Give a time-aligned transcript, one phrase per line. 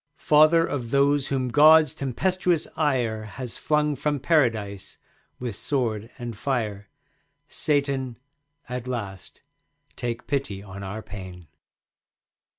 [0.17, 4.97] Father of those whom God's tempestuous ire Has flung from Paradise
[5.39, 6.89] with sword and fire,
[7.47, 8.17] Satan,
[8.67, 9.43] at last
[9.95, 11.45] take pity on our pain.